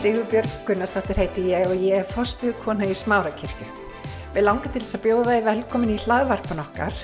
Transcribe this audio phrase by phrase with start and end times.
[0.00, 3.66] Sigurbjörg Gunnarsdóttir heiti ég og ég er fostuðkona í Smárakirkju.
[4.32, 7.02] Við langar til þess að bjóða þið velkomin í hlaðvarpan okkar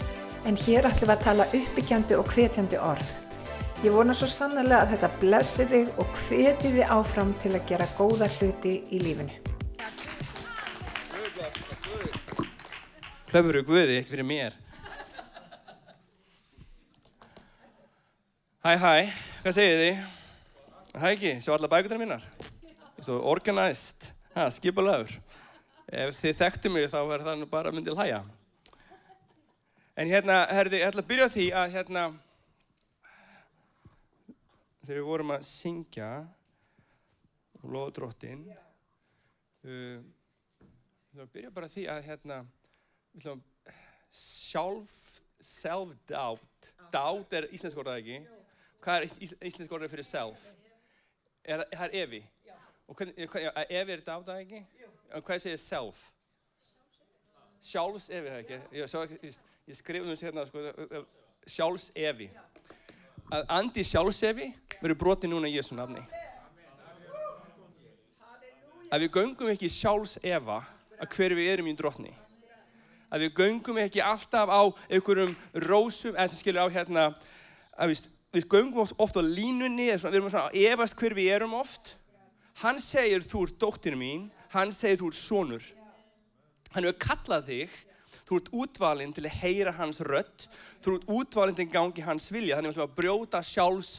[0.49, 3.11] en hér ætlum við að tala uppbyggjandi og hvetjandi orð.
[3.85, 7.91] Ég vona svo sannlega að þetta blessi þig og hveti þið áfram til að gera
[7.99, 9.37] góða hluti í lífinu.
[13.29, 14.61] Hlöfur og Guði fyrir mér.
[18.65, 18.93] Hæ, hæ,
[19.45, 20.05] hvað segir þið?
[20.97, 22.31] Hæ ekki, sjá alla bækundar mínar?
[22.97, 25.11] Svo organized, ha, skipalagur.
[25.87, 28.21] Ef þið þekktu mig þá verður það nú bara myndið hlæja.
[30.01, 32.05] En hérna, herði, ég ætla að byrja á því að hérna,
[34.81, 36.09] þegar við vorum að syngja
[37.61, 39.99] og loða dróttin, uh,
[40.57, 42.39] við ætlum að byrja bara því að hérna,
[43.13, 43.83] við ætlum að
[44.21, 44.95] sjálf,
[45.53, 48.23] self-doubt, doubt er íslensk orðað ekki?
[48.81, 50.49] Hvað er ís, íslensk orðað fyrir self?
[51.45, 52.23] Er, það er evi?
[52.87, 54.61] Og hvernig, já, evi er doubt það ekki?
[55.17, 56.03] Og hvað segir self?
[57.67, 58.59] Sjálfs evi það ekki?
[58.79, 59.39] Ég,
[59.75, 61.03] skrifði um þessu hérna, sko,
[61.51, 62.29] sjálfs evi.
[63.35, 66.05] Að andi sjálfs evi verður brotið núna í Jésu nafni.
[68.87, 70.61] Að við göngum ekki sjálfs eva
[70.97, 72.15] að hver við erum í drotni
[73.11, 75.35] að við göngum ekki alltaf á einhverjum
[75.67, 77.07] rósum, eða sem skilur á hérna,
[77.77, 81.17] að við, við göngum oft, oft á línunni, svona, við erum svona að efast hver
[81.17, 81.95] við erum oft.
[82.63, 85.65] Hann segir þú ert dóttir mín, hann segir þú ert sonur.
[86.73, 87.75] Hann hefur kallað þig,
[88.27, 90.47] þú ert útvalinn til að heyra hans rött,
[90.81, 93.93] þú ert útvalinn til að gangi hans vilja, þannig að við ætlum að brjóta sjálfs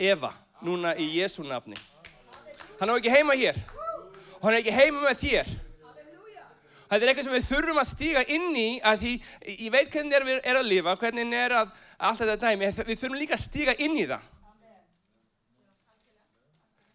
[0.00, 0.32] Eva,
[0.64, 1.76] núna í Jésu nafni.
[2.80, 3.60] Hann á ekki heima hér,
[4.40, 5.54] og hann er ekki heima með þér.
[6.88, 9.12] Þetta er eitthvað sem við þurfum að stíga inn í að því,
[9.52, 11.70] ég veit hvernig er við er að lifa, hvernig er að
[12.08, 14.31] allt þetta dæmi, við þurfum líka að stíga inn í það.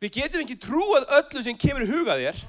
[0.01, 2.43] Við getum ekki trúað öllu sem kemur í huga þér.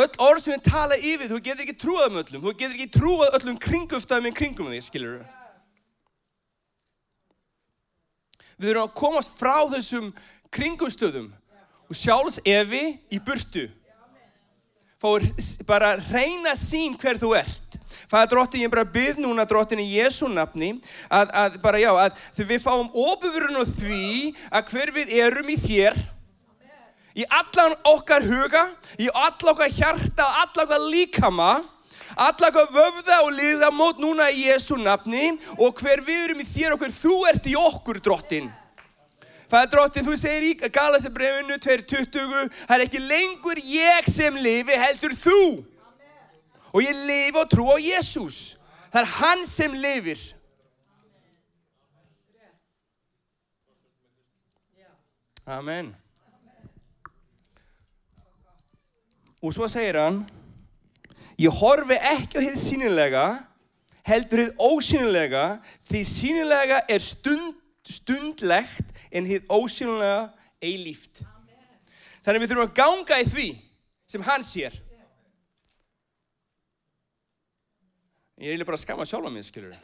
[0.00, 2.94] Öll orð sem við tala yfir, þú getur ekki trúað um öllum, þú getur ekki
[2.94, 5.26] trúað öllum kringumstæðum en kringum þig, skilur þú?
[8.60, 10.08] Við þurfum að komast frá þessum
[10.54, 11.28] kringumstöðum
[11.90, 13.66] og sjálfs evi í burtu
[15.00, 15.24] fáur
[15.66, 17.69] bara reyna sín hver þú ert.
[18.08, 20.72] Það er drottin, ég bara byrð núna drottin í Jésu nafni
[21.08, 24.06] að, að bara já, að við fáum ofurinn á því
[24.48, 25.98] að hver við erum í þér
[27.20, 31.50] í allan okkar huga, í allan okkar hjarta, allan okkar líkama
[32.14, 36.48] allan okkar vöfða og liða mót núna í Jésu nafni og hver við erum í
[36.48, 38.50] þér og hver þú ert í okkur drottin
[39.50, 44.76] Það er drottin, þú segir í Galatabrefinu 2.20, það er ekki lengur ég sem lifi,
[44.78, 45.40] heldur þú.
[46.72, 48.56] Og ég lifi og trú á Jésús.
[48.90, 50.20] Það er hann sem lifir.
[55.50, 55.94] Amen.
[59.42, 60.20] Og svo segir hann,
[61.40, 63.24] ég horfi ekki á þið sínilega,
[64.06, 65.44] heldur þið ósínilega,
[65.88, 70.28] því sínilega er stund, stundlegt en hitt ósynlega
[70.60, 71.24] eilíft.
[72.20, 73.48] Þannig við þurfum að ganga í því
[74.12, 74.76] sem hann sér.
[78.40, 79.74] Ég er eiginlega bara að skama sjálfa mig, skilur.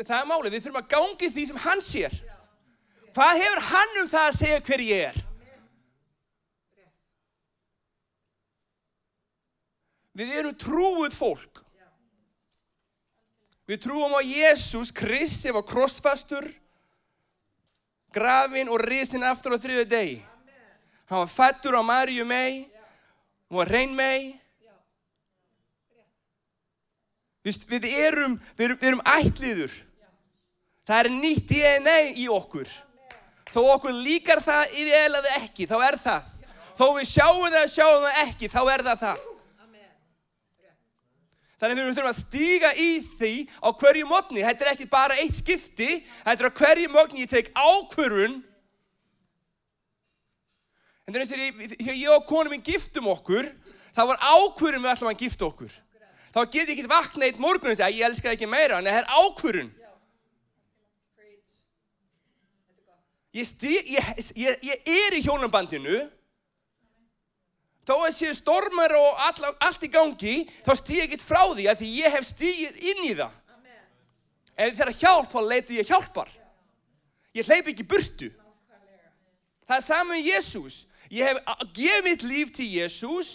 [0.00, 2.16] Það er málið, við þurfum að ganga í því sem hann sér.
[3.12, 5.20] Hvað hefur hann um það að segja hver ég er?
[10.16, 11.62] Við erum trúið fólk.
[13.68, 16.48] Við trúum á Jésús, Kristi var krossfastur,
[18.10, 20.20] grafin og risin aftur á þriðu degi.
[21.12, 24.39] Hann var fættur á Marju mei, hann var reyn mei.
[27.50, 29.78] Við, við, erum, við, erum, við erum ætliður.
[30.86, 32.70] Það er nýtt DNA í okkur.
[33.50, 36.28] Þó okkur líkar það eða ekki, þá er það.
[36.78, 39.26] Þó við sjáum það sjáum það ekki, þá er það það.
[41.60, 44.44] Þannig að við þurfum að stíga í því á hverju mótni.
[44.46, 45.88] Þetta er ekki bara eitt skipti,
[46.22, 48.38] þetta er á hverju mótni ég tek ákvörun.
[51.04, 53.50] En það er eins og þegar ég og konum minn giftum okkur,
[53.92, 55.74] þá var ákvörun við alltaf að gifta okkur.
[56.30, 58.86] Þá get ég ekki vakna eitt morgun og segja, ég elska það ekki meira, en
[58.86, 59.70] það er ákvörun.
[63.30, 66.00] Ég, stíg, ég, ég, ég er í hjónabandinu,
[67.86, 70.34] þó að séu stormar og all, allt í gangi,
[70.66, 73.38] þá stýð ég ekkert frá því að því ég hef stíðið inn í það.
[73.54, 73.80] Amen.
[74.54, 76.30] Ef þið er að hjálp, þá leiti ég hjálpar.
[77.38, 78.30] Ég hleyp ekki burtu.
[79.70, 80.80] Það er saman með Jésús.
[81.10, 83.30] Ég hef gefið mitt líf til Jésús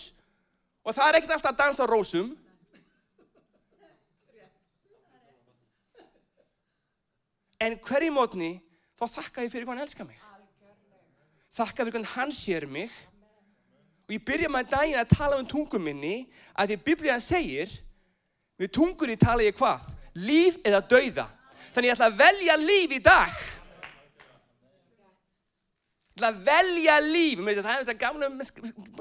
[0.84, 2.34] og það er ekkert alltaf að dansa á rósum.
[7.62, 8.54] En hverju mótni
[9.00, 10.20] þá þakka ég fyrir hvað hann elskar mig.
[11.56, 12.92] Þakka fyrir hvað hann sér mig.
[14.06, 17.72] Og ég byrja með daginn að tala um tungum minni að því Biblíðan segir,
[18.60, 19.88] við tungunni tala ég hvað?
[20.16, 21.26] Líf eða dauða.
[21.74, 23.40] Þannig ég ætla að velja líf í dag.
[26.16, 27.42] Ég ætla að velja líf.
[27.42, 28.30] Mér veit að það er þess að gamla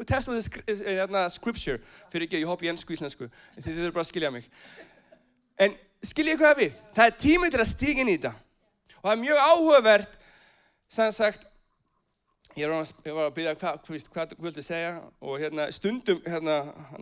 [0.09, 0.56] testament
[0.89, 1.79] hérna, scripture.
[2.11, 3.29] Fyrir ekki að ég hopp í ennsku íslensku.
[3.61, 4.49] Þið þurfum bara að skilja mig.
[5.62, 5.77] En
[6.09, 6.77] skilja ég hvað við?
[6.97, 8.33] Það er tímið til að stíka inn í þetta.
[8.99, 10.17] Og það er mjög áhugavert,
[10.95, 11.47] sem sagt,
[12.56, 16.59] ég var að, byrja hvað, þú vildi segja og hérna stundum, hérna,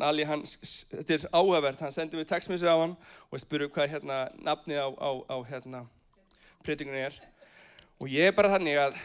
[0.08, 2.96] Ali, hann, þetta er áhugavert, hann sendi mér textmessu á hann
[3.28, 5.84] og ég spurði hvað hérna nafnið á, á, á hérna
[6.64, 7.20] preytingunni er.
[8.00, 8.98] Og ég er bara þannig að,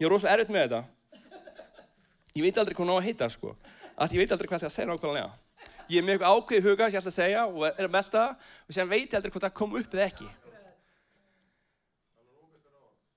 [0.00, 0.82] ég er rosalega erfitt með þetta.
[2.34, 3.54] Ég veit aldrei hvað ná að heita, sko.
[3.94, 5.32] Að ég veit aldrei hvað það segir nákvæmlega
[5.88, 8.10] ég er með eitthvað ákveðið huga sem ég ætla að segja og er að melda
[8.14, 10.28] það og sem veit ég aldrei hvort það kom upp eða ekki.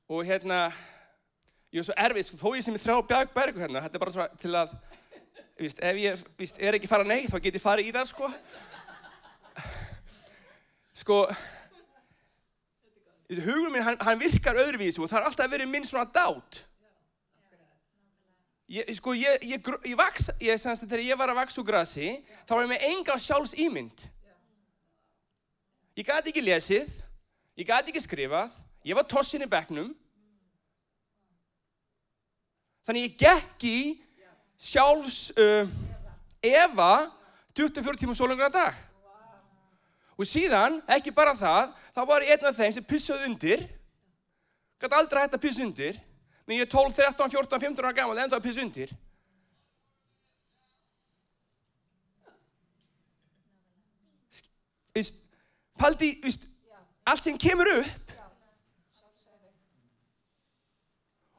[0.08, 0.62] Og hérna
[1.74, 4.42] ég er svo erfið, þó ég sem er þrjá bjagbergu hérna, þetta er bara svona
[4.42, 4.74] til að
[5.60, 8.32] víst, ef ég víst, er ekki farað neitt þá get ég farið í það sko.
[10.98, 11.20] Sko
[13.28, 16.62] hugur minn, hann, hann virkar öðruvísu og það er alltaf verið minn svona dát
[18.68, 21.66] Ég, sko, ég, ég, ég vaks, ég semst að þegar ég var að vaks úr
[21.70, 22.10] grassi,
[22.44, 24.02] þá var ég með enga sjálfs ímynd.
[25.96, 26.90] Ég gæti ekki lesið,
[27.56, 28.52] ég gæti ekki skrifað,
[28.84, 29.94] ég var tossin í begnum.
[32.84, 33.80] Þannig ég gekk í
[34.60, 35.72] sjálfs uh,
[36.44, 36.92] Eva
[37.56, 38.76] 24 tíma sólungra dag.
[40.20, 43.64] Og síðan, ekki bara það, þá var ég einn af þeim sem pissaði undir,
[44.76, 46.04] gæti aldrei hægt að pissa undir,
[46.48, 48.92] Men ég er 12, 13, 14, 15 ára gammal er piss undir.
[54.96, 55.18] Vist,
[55.78, 56.16] paldi,
[57.06, 58.14] allt sem kemur upp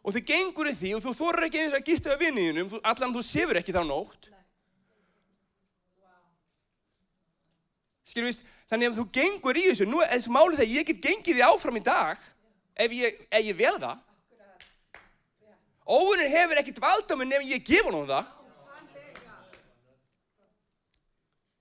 [0.09, 3.13] og þið gengur í því og þú þorur ekki eins að gista við vinniðinum, allan
[3.13, 4.29] þú sefur ekki þá nótt.
[8.09, 11.03] Skilur, vist, þannig að þú gengur í þessu, nú er þessu málið þegar ég get
[11.05, 12.23] gengið því áfram í dag
[12.79, 14.01] ef ég, ef ég vel það.
[15.89, 18.27] Óvinnur hefur ekkert vald á mig nefn ég gefa hún það.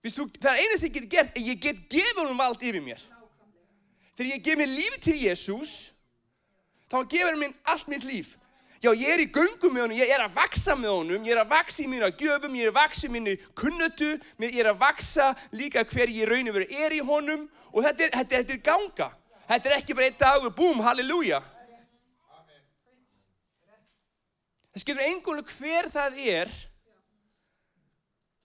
[0.04, 3.00] Vistu, það er eina sem ég get gert, ég get gefa hún vald yfir mér.
[4.18, 5.72] Þegar ég gef mér lífi til Jésús,
[6.92, 8.36] þá gefur hann minn allt mitt líf.
[8.84, 11.42] Já, ég er í göngum með honum, ég er að vaksa með honum, ég er
[11.42, 14.10] að vaksa í mínu gjöfum, ég er að vaksa í mínu kunnötu,
[14.44, 18.06] ég er að vaksa líka hver ég raun og verið er í honum og þetta
[18.06, 19.08] er, þetta er, þetta er ganga.
[19.48, 21.42] Þetta er ekki bara einn dag og búm, halleluja.
[24.78, 26.50] Það skilur einhvern hver það er,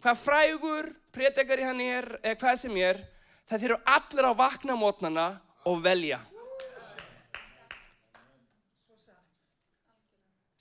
[0.00, 3.02] hvað frægur, prétekari hann er, eða hvað sem er,
[3.44, 5.26] það þurfa allir á vakna mótnana
[5.68, 6.22] og velja.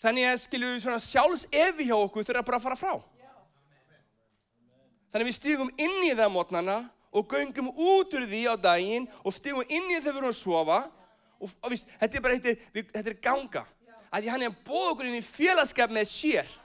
[0.04, 2.94] Þannig að skilur við svona sjálfs evi hjá okkur þurfa bara að fara frá.
[5.08, 6.80] Þannig að við stígum inn í það mótnana
[7.16, 10.34] og göngum út úr því á daginn og stígum inn í það þegar við erum
[10.36, 10.82] að sofa
[11.40, 13.70] og, og víst, þetta er bara, þetta er, þetta er ganga
[14.12, 16.58] að hann að bóða okkur inn í félagskap með sér.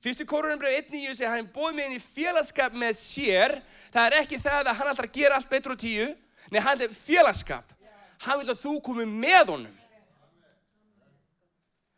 [0.00, 3.58] Fyrstu korunarbröð 1.9 segir hann er bóð með inn í félagskap með sér.
[3.92, 6.08] Það er ekki það að hann að gera allt betur á tíu.
[6.48, 7.76] Nei, hann er félagskap.
[8.24, 9.76] Hann vil að þú komi með honum.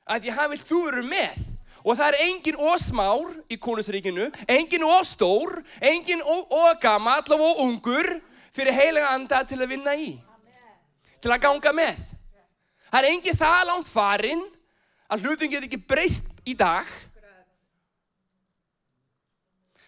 [0.02, 1.38] Að því hann vil þú eru með.
[1.82, 8.06] Og það er engin ósmár í konusríkinu, engin óstór, engin ógamall og ungur
[8.54, 10.12] fyrir heilega anda til að vinna í.
[11.22, 12.11] Til að ganga með.
[12.92, 14.42] Það er enginn það langt farinn
[15.08, 16.88] að hlutin getur ekki breyst í dag.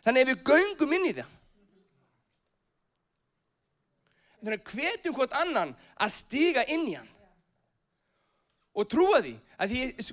[0.05, 1.31] Þannig ef við göngum inn í það.
[4.41, 7.11] Þannig að hvetjum hvort annan að stiga inn í hann.
[8.75, 10.09] Og trúa því að því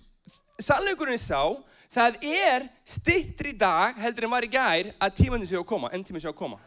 [0.62, 1.42] sannleikurinn sá
[1.92, 6.04] það er stittri dag heldur en var í gær að tímandi séu að koma, enn
[6.04, 6.60] tímandi séu að koma.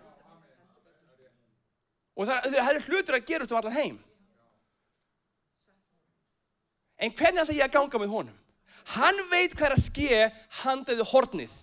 [2.17, 3.97] Og það, það er hlutur að gerast um allan heim.
[6.99, 8.41] En hvernig ætla ég að ganga með honum?
[8.95, 10.25] Hann veit hvað er að ske
[10.63, 11.55] handaði hornið.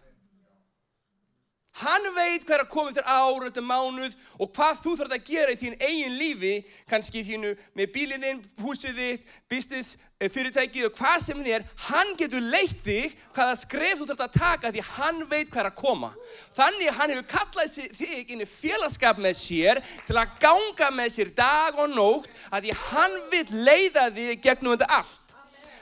[1.80, 5.30] Hann veit hvað er að koma þér ár, þetta mánuð og hvað þú þarf að
[5.30, 6.52] gera í þín eigin lífi,
[6.92, 11.66] kannski þínu með bílinn þinn, húsið þitt, business, eh, fyrirtækið og hvað sem þið er.
[11.88, 15.72] Hann getur leitt þig hvaða skref þú þarf að taka því hann veit hvað er
[15.72, 16.12] að koma.
[16.60, 21.34] Þannig hann hefur kallað þig inn í félagskap með sér til að ganga með sér
[21.40, 25.21] dag og nótt að því hann vil leiða þig gegnum þetta allt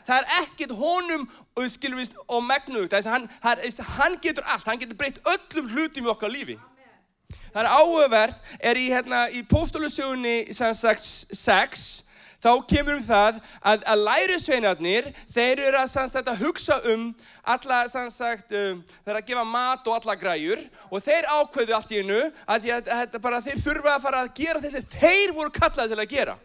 [0.09, 1.27] það er ekkert honum
[1.59, 6.57] við og megnugt hann, hann getur allt, hann getur breytt öllum hlutum í okkar lífi.
[7.49, 12.05] Það er áhugavert er í, hérna, í póstólusögunni 6
[12.39, 17.09] þá kemur um það að, að lærisveinarnir, þeir eru að, sagt, að hugsa um
[17.43, 21.91] alla, sagt, um, þeir eru að gefa mat og alla græjur og þeir ákveðu allt
[21.91, 25.55] í hennu að, að, að bara, þeir þurfa að fara að gera þessi þeir voru
[25.57, 26.37] kallaði til að gera.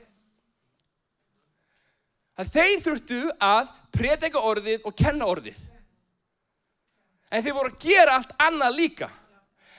[2.34, 5.58] Að þeir þurftu að predika orðið og kenna orðið.
[7.30, 9.10] En þeir voru að gera allt annað líka.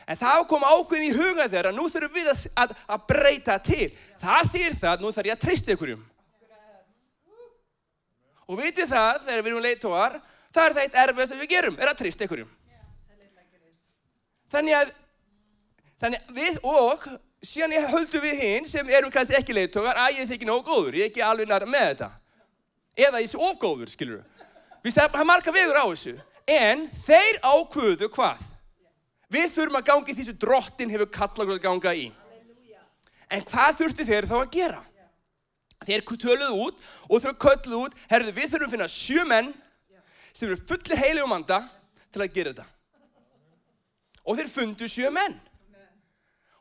[0.06, 3.88] En það kom ákveðin í huga þeirra, nú þurfum við að, að, að breyta til.
[4.22, 6.04] Það þýr það, nú þarf ég að treysta ykkurjum.
[8.46, 10.20] Og vitið það, þegar við erum leitóar,
[10.54, 12.52] það er það eitt erfiðast að við gerum, er að treysta ykkurjum.
[14.54, 14.92] Þannig að,
[16.04, 17.08] þannig að við og,
[17.46, 20.68] síðan ég höldu við hinn sem erum kannski ekki leitóar, að ég er ekki nógu
[20.70, 22.12] góður, ég er ekki alveg nær með þetta.
[22.96, 24.50] Eða ég sé ofgóður, skilur þú.
[24.86, 26.16] Við það er marga vegur á þessu.
[26.46, 28.44] En þeir ákvöðu hvað?
[29.34, 32.06] Við þurfum að ganga í því sem drottin hefur kallað að ganga í.
[33.34, 34.84] En hvað þurfti þeir þá að gera?
[35.86, 39.52] Þeir töluðu út og þau kölluðu út, herðu við þurfum að finna sjö menn
[40.32, 41.60] sem eru fullir heilig um anda
[42.14, 42.68] til að gera þetta.
[44.26, 45.36] Og þeir fundu sjö menn.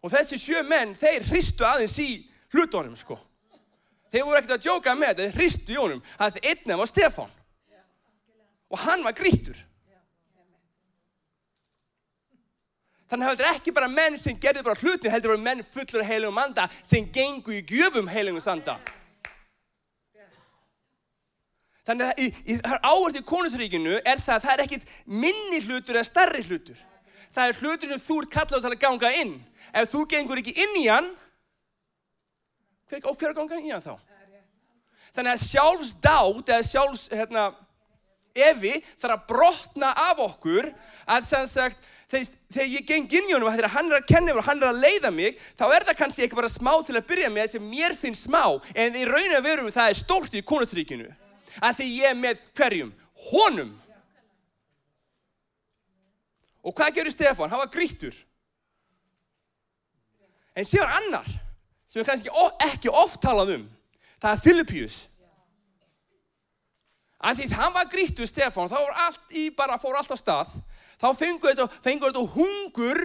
[0.05, 2.09] Og þessi sjö menn, þeir hristu aðeins í
[2.53, 3.17] hlutónum sko.
[4.13, 6.91] Þeir voru ekkert að djóka með þetta, þeir hristu í honum að það einnum var
[6.91, 7.39] Stefán.
[8.71, 9.63] Og hann var grítur.
[13.11, 16.41] Þannig að þetta ekki bara menn sem gerði bara hlutin, heldur að menn fullur heilugum
[16.41, 18.79] anda sem gengu í gjöfum heilugum anda.
[21.85, 25.99] Þannig að í, í, áherslu í konusríkinu er það að það er ekkit minni hlutur
[25.99, 26.79] eða starri hlutur.
[27.35, 29.35] Það er hlutur sem þú er kallað til að ganga inn.
[29.75, 31.11] Ef þú gengur ekki inn í hann,
[32.91, 33.95] hver er inn í hann þá?
[35.15, 37.45] Þannig að sjálfsdátt eða sjálfs, hérna,
[38.35, 40.71] evi þarf að brotna af okkur
[41.07, 44.41] að sem sagt þegar ég geng inn í honum og hann er að kenna mér
[44.43, 47.07] og hann er að leiða mig þá er það kannski ekki bara smá til að
[47.11, 48.43] byrja með sem mér finnst smá
[48.75, 51.09] en í rauninu verum það er stórt í konustríkinu
[51.63, 52.93] að því ég er með hverjum
[53.31, 53.73] honum
[56.65, 57.51] og hvað gerur Stefan?
[57.51, 58.19] hann var grítur
[60.55, 61.31] en sér annar
[61.95, 63.67] sem við kannski ekki oft talað um
[64.19, 64.97] það er Filipius
[67.25, 70.57] að því það var grítur Stefan þá var allt í bara fór allt á stað.
[71.01, 73.01] Þá fengur þetta, fengur þetta hungur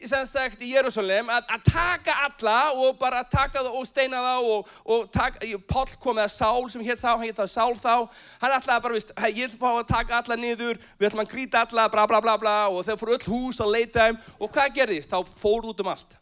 [0.00, 4.46] sem sagt í Jérúsalem að, að taka alla og bara taka það og steina það
[4.54, 8.22] og, og taka, Páll kom með Sál sem hétt þá, hann hétt það Sál þá.
[8.40, 11.90] Hann ætlaði bara, vist, ég fá að taka alla niður við ætlum að grýta alla,
[11.92, 14.22] bla bla bla bla og þau fór öll hús að leita þeim.
[14.40, 15.12] Og hvað gerðist?
[15.12, 16.16] Þá fór út um allt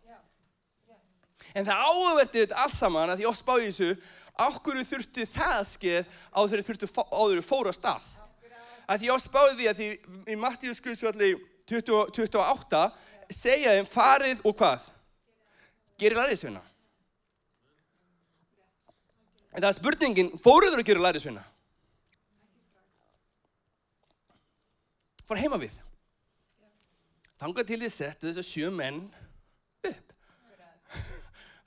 [1.55, 3.90] en það áverði þetta alls saman að því oft spáði þessu
[4.49, 8.09] okkur þurftu það skeið á þeirri þurftu áður fóru á stað
[8.88, 9.88] að ég á spáði því að því
[10.33, 11.35] í Mattíu skuðsvalli
[11.69, 12.83] 28
[13.28, 14.87] segja þeim farið og hvað?
[16.00, 16.62] Gerir lærisvinna.
[19.52, 21.45] En það er spurningin, fóruður að gera lærisvinna?
[25.28, 25.75] Fór heima við.
[27.38, 29.02] Tanga til því settu þess að sjö menn.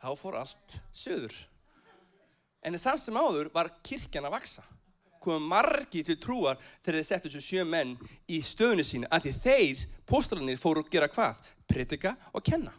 [0.02, 1.36] Þá fór allt söður.
[2.66, 4.66] En samt sem áður var kirkjan að vaksa
[5.22, 7.94] komum margi til trúar þegar þeir settu þessu sjö menn
[8.26, 11.42] í stöðunni sína að því þeir, póstalarnir, fóru að gera hvað?
[11.70, 12.74] Pritika og kenna.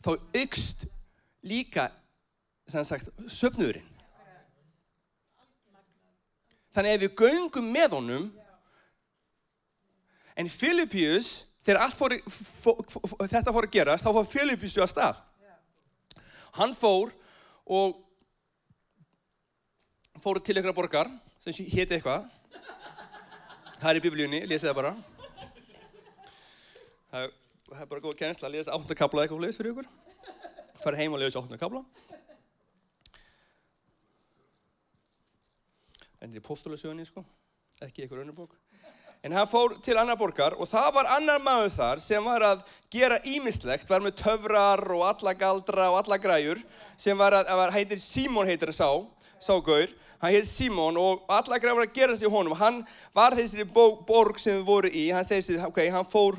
[0.00, 0.86] Þá ykst
[1.44, 1.90] líka,
[2.70, 3.86] sem sagt, söfnurinn.
[6.70, 8.28] Þannig ef við göngum með honum,
[10.38, 11.32] en Filipius,
[11.66, 15.18] þegar fór, fó, fó, þetta fór að gerast, þá fór Filipius til að stað.
[16.56, 17.12] Hann fór
[17.70, 17.98] og
[20.20, 22.26] fóru til ykkur borgar sem héti eitthvað.
[23.80, 24.92] Það er í biblíunni, lesið það bara.
[27.10, 27.32] Það er,
[27.70, 29.88] það er bara góð kjensla að lesa áttunarkabla eitthvað fleist fyrir ykkur.
[30.82, 31.84] Fara heim og lesa áttunarkabla.
[36.20, 37.24] En það er postulasögunni, sko.
[37.86, 38.58] Ekki ykkur önnur bók.
[39.20, 42.62] En hann fór til annar borgar og það var annar maður þar sem var að
[42.92, 46.62] gera ímislegt, var með töfrar og alla galdra og alla græjur
[46.96, 48.88] sem var að, að heitir Símón heitir það sá,
[49.50, 49.92] sá gaur.
[50.20, 52.56] Hann heit Simón og alla græfur að gerast í honum.
[52.56, 52.82] Hann
[53.16, 55.06] var þessi borg sem við vorum í.
[55.16, 56.36] Hann, þessi, ok, hann fór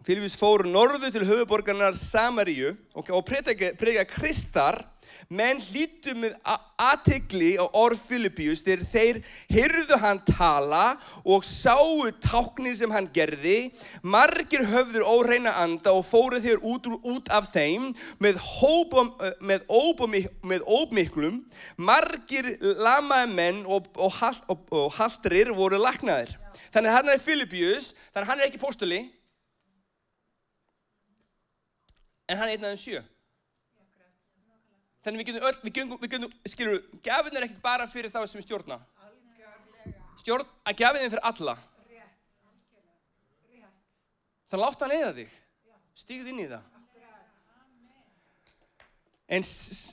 [0.00, 4.80] Filippus fór norðu til höfuborgarnar Samaríu og, og predika Kristar.
[5.28, 6.36] Menn hlítu með
[6.80, 9.18] aðtegli á orð Filippíus þegar þeir
[9.52, 10.84] hyrðu hann tala
[11.20, 13.74] og sáu táknin sem hann gerði.
[14.00, 17.90] Margir höfður óreina anda og fóruð þeir út, út af þeim
[18.22, 19.12] með, hópum,
[19.44, 20.16] með, óbum,
[20.48, 21.42] með óbmiklum
[21.76, 26.38] margir lamaði menn og, og, og, haldrir voru laknaðir
[26.72, 29.04] þannig hann er Filippíus þannig hann er ekki postuli
[32.30, 33.02] en hann er einn af þeim sjö
[35.00, 38.20] Þannig við getum öll, við getum, við getum skilur, gafin er ekkert bara fyrir þá
[38.28, 38.76] sem stjórna.
[40.20, 41.54] Stjórn, að gafin er fyrir alla.
[44.50, 45.32] Þannig látt hann eða þig.
[46.02, 46.68] Stígð inn í það.
[49.30, 49.44] En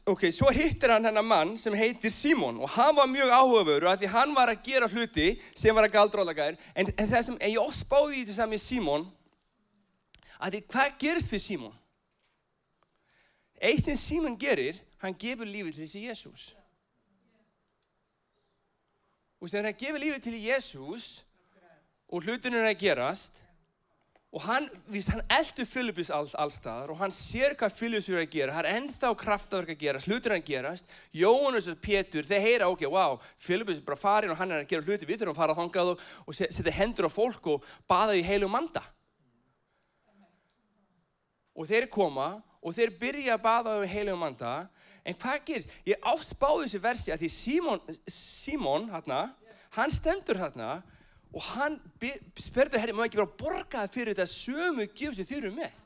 [0.10, 4.00] ok, svo hittir hann hennar mann sem heitir Simon og hann var mjög áhugaveru af
[4.02, 6.58] því hann var að gera hluti sem var að galdróðlagaðir.
[6.74, 9.06] En, en það sem, en ég oft spáði í þetta saman með Simon,
[10.42, 11.78] að því hvað gerist fyrir Simon?
[13.58, 16.46] Eitt sem Simon gerir, hann gefur lífið til þessi Jésús.
[19.42, 21.10] Og þegar hann gefur lífið til Jésús
[22.08, 23.44] og hlutin er að gerast
[24.38, 28.34] og hann, víst, hann eldur Filipus all, allstaðar og hann sér hvað Filipus er að
[28.34, 32.68] gera, hann er ennþá kraftaverk að gera, hlutir að gerast, Jóhannes og Pétur, þeir heyra,
[32.70, 35.42] ok, wow, Filipus er bara farin og hann er að gera hluti, við þurfum að
[35.42, 38.84] fara þangað og, og setja hendur á fólk og baða í heilu manda.
[41.58, 44.54] Og þeir koma og þeir byrja að baða í heilu manda,
[45.08, 45.74] en hvað gerist?
[45.88, 49.22] Ég áspáði þessi versi að því Símon, Símon, hérna,
[49.78, 50.78] hann stendur hérna
[51.34, 51.78] og hann
[52.40, 55.84] spurður herri, má ekki bara borga það fyrir þetta sömu gjöf sem þið eru með?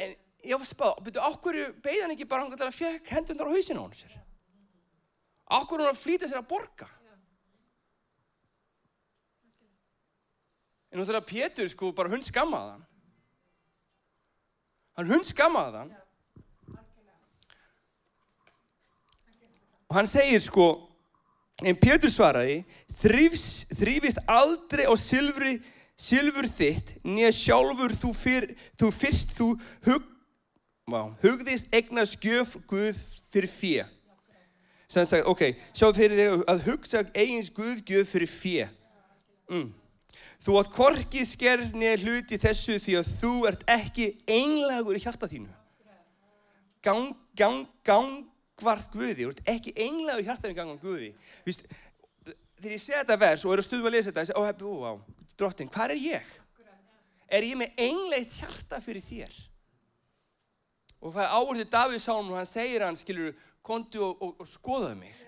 [0.00, 0.14] En
[0.46, 3.82] ég var spáð betur, okkur beigði hann ekki bara hann að fekk hendundar á hausinu
[3.82, 4.16] á hann sér?
[5.60, 6.88] Okkur hann að flýta sér að borga
[10.90, 12.86] en nú þegar Pétur sko bara hund skammaði hann
[14.98, 15.98] hann hund skammaði hann
[19.90, 20.68] Og hann segir sko,
[21.66, 22.60] en Pétur svaraði,
[23.02, 25.56] þrýfist aldrei á silfri,
[25.98, 28.46] silfur þitt, nýja sjálfur þú, fyr,
[28.78, 29.48] þú fyrst þú
[29.88, 30.04] hug,
[30.86, 33.00] vá, hugðist egna skjöf Guð
[33.34, 33.88] fyrir fjö.
[34.90, 35.42] Sem sagt, ok,
[35.74, 38.70] sjá fyrir þig að hugsa eigins Guð gjöf fyrir fjö.
[39.50, 39.68] Mm.
[40.40, 45.28] Þú átt korki skerð nýja hluti þessu því að þú ert ekki einlagur í hjarta
[45.28, 45.50] þínu.
[46.80, 48.22] Gang, gang, gang
[48.60, 49.74] hvart Guði, þú ert ekki
[50.24, 51.10] hjartan í gangan Guði.
[51.44, 51.66] Vist,
[52.56, 54.92] þegar ég segja þetta vers og eru stundum að lesa þetta, ég segja, ó, ó,
[54.94, 56.32] ó, drottin, hvað er ég?
[57.30, 59.36] Er ég með engleitt hjarta fyrir þér?
[61.00, 64.96] Og það áherslu Davíð Sálm og hann segir hann, skilur, kontu og, og, og skoðaðu
[65.04, 65.20] mig.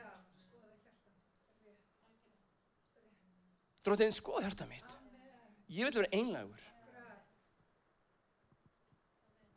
[3.85, 4.99] Drottin, skoða hjarta mitt.
[5.73, 6.61] Ég vil vera englagur.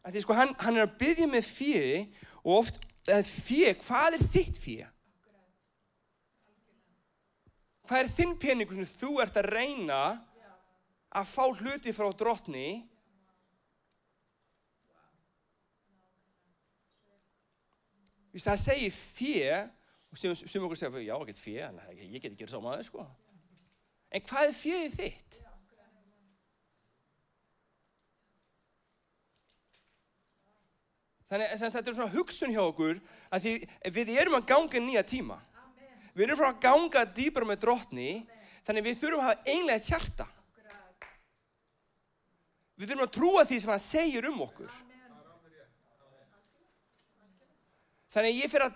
[0.06, 2.02] Því sko, hann, hann er að byggja með fjöði
[2.44, 2.84] og oft
[3.26, 4.90] fjö, hvað er þitt fjö?
[7.86, 10.02] Hvað er þinn peningur sem þú ert að reyna
[11.16, 12.70] að fá hluti frá drottni?
[18.34, 19.60] Vist, það segir fjö
[20.12, 23.08] og sem, okkur segja, já, ekkert fjö, ég get ekki gera svo maður, sko.
[24.14, 25.42] En hvað er fjöðið þitt?
[31.26, 33.00] Þannig að þetta er svona hugsun hjá okkur
[33.34, 33.54] að því
[33.96, 35.38] við erum að ganga nýja tíma.
[35.58, 36.08] Amen.
[36.14, 38.52] Við erum frá að ganga dýpar með drottni, Amen.
[38.68, 40.28] þannig við þurfum að hafa einlega eitt hjarta.
[40.30, 41.08] Akkurat.
[42.78, 44.80] Við þurfum að trúa því sem hann segir um okkur.
[44.86, 44.96] Amen.
[48.14, 48.76] Þannig ég fyrir að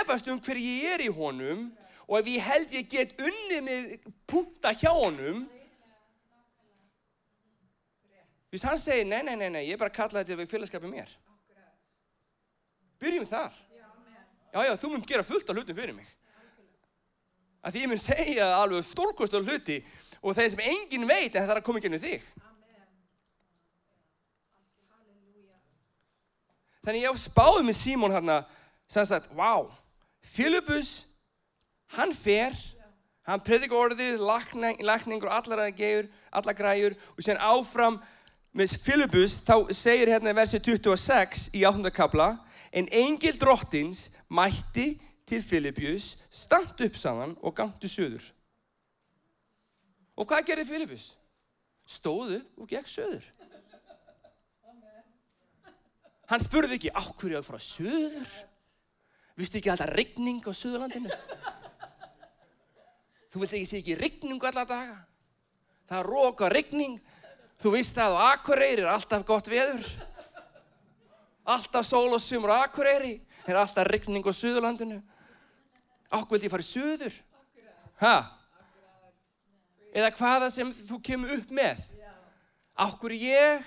[0.00, 1.68] efast um hver ég er í honum
[2.08, 3.92] og ef ég held ég get unni með
[4.28, 5.44] punta hjá honum,
[8.52, 10.90] Vist hann segir, nei, nei, nei, nei, ég er bara að kalla þetta við félagskapið
[10.92, 11.12] mér.
[13.02, 13.58] Byrjum þar.
[14.52, 16.08] Já, já, þú mun gera fullt af hlutum fyrir mig.
[17.62, 19.80] Að því ég mun segja alveg stórkost af hluti
[20.22, 22.26] og þeir sem engin veit en það er að koma ekki ennum þig.
[26.82, 28.40] Þannig ég spáði með Símón hérna
[28.90, 29.68] sem sagt, wow,
[30.22, 31.06] Filipus,
[31.94, 32.56] hann fer,
[33.26, 38.00] hann predikar orðið, lakning, lakningur, allar gegur, allar græjur og sér áfram
[38.52, 41.94] með Filipus, þá segir hérna í versi 26 í 8.
[41.94, 42.34] kapla,
[42.72, 44.94] en engil drottins mætti
[45.28, 48.24] til Filipius, stand upp saman og gangtu söður.
[50.16, 51.06] Og hvað gerði Filipus?
[51.88, 53.24] Stóðu og gekk söður.
[56.30, 58.36] Hann spurði ekki, áhverju að fara söður?
[59.36, 61.16] Vistu ekki alltaf regning á söðurlandinu?
[63.32, 64.98] Þú vilt ekki sé ekki regningu alla daga?
[65.88, 66.98] Það er rók og regning.
[67.60, 69.84] Þú veist að á Akureyri er alltaf gott veður.
[71.44, 73.20] Alltaf sól og sumur á Akureyri.
[73.46, 75.00] Er alltaf regning á Suðurlandinu.
[76.12, 77.14] Akkur vildi ég fara í Suður?
[78.02, 78.14] Hæ?
[79.92, 81.80] Eða hvaða sem þú kemur upp með?
[82.78, 83.64] Akkur ég?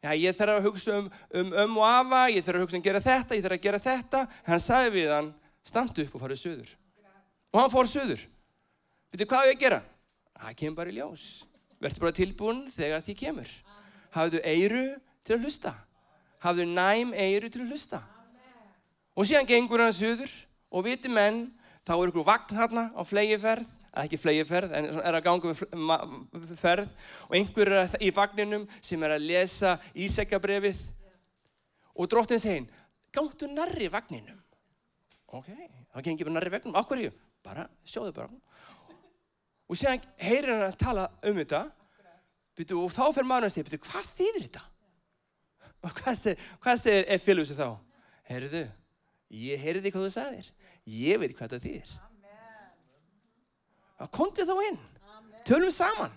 [0.00, 2.82] Já, ég þarf að hugsa um um, um og afa, ég þarf að hugsa um
[2.82, 4.22] að gera þetta, ég þarf að gera þetta.
[4.46, 5.30] Hann sagði við hann,
[5.66, 6.70] standu upp og farið Suður.
[7.52, 8.24] Og hann fór Suður.
[9.12, 9.80] Veitu hvað er ég að gera?
[10.40, 11.26] Það kemur bara í ljós.
[11.80, 13.54] Verður bara tilbúin þegar því kemur.
[14.16, 14.84] Hafðu eiru
[15.24, 15.74] til að hlusta.
[16.40, 18.00] Hafðu næm eiru til að hlusta.
[19.16, 20.30] Og síðan gengur hann söður
[20.70, 21.48] og viti menn,
[21.84, 23.66] þá er ykkur vagn þarna á flegiferð,
[24.00, 26.92] ekki flegiferð, en er að ganga við ferð
[27.26, 30.80] og einhver er í vagninum sem er að lesa ísekabrefið
[31.96, 32.70] og dróttinn segir,
[33.12, 34.38] gangtu nærri vagninum.
[35.34, 35.50] Ok,
[35.90, 38.30] þá gengir við nærri vagninum, okkur ég, bara, sjóðu bara.
[39.70, 41.64] Og síðan heyrir hann að tala um þetta
[42.56, 44.64] byrju, og þá fer maður að segja, hvað þýðir þetta?
[45.80, 47.68] Og hvað segir, hvað segir F-félugsi þá?
[48.28, 48.64] Heyrðu,
[49.40, 50.50] ég heyrði hvað þú sagðir.
[50.90, 51.94] Ég veit hvað þetta þýðir.
[54.00, 54.80] Og komdu þá inn.
[55.48, 56.12] Tölum saman.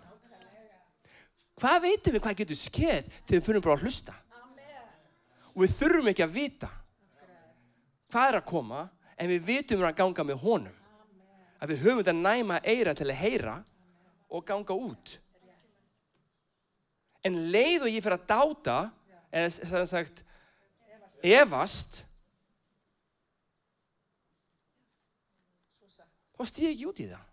[1.60, 4.16] Hvað veitum við hvað getur skeið þegar við fyrir bara að hlusta?
[5.54, 6.70] Og við þurfum ekki að vita
[8.14, 10.80] hvað er að koma en við vitum að ganga með honum
[11.64, 13.54] að við höfum þetta næma eira til að heyra
[14.34, 15.14] og ganga út.
[17.24, 18.78] En leið og ég fyrir að dáta,
[19.34, 20.24] eða sem sagt,
[21.26, 22.04] evast,
[26.38, 27.30] þá stýð ég ekki út í það.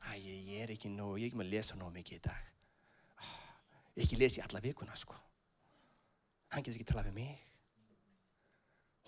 [0.00, 2.46] Æ, ég er ekki nóg, ég er ekki með að lesa nóg mikið í dag.
[3.98, 5.16] Ég er ekki í alla vikuna, sko.
[6.50, 7.42] Hann getur ekki að tala við mig.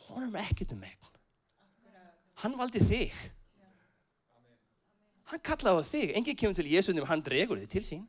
[0.08, 1.08] Hún er ekkert um megn.
[2.42, 3.14] Hann valdi þig.
[5.30, 6.12] Hann kallaði á þig.
[6.18, 8.02] Engin kemur til Jésu nefnum hann dregur þig til sín.